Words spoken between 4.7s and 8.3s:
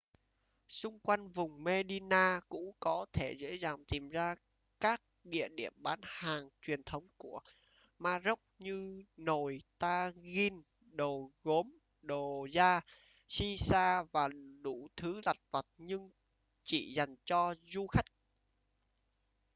các địa điểm bán hàng truyền thống của ma